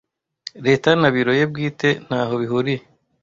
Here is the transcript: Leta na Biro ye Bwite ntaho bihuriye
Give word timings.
Leta 0.65 0.89
na 1.01 1.09
Biro 1.13 1.31
ye 1.39 1.45
Bwite 1.51 1.89
ntaho 2.05 2.33
bihuriye 2.41 2.81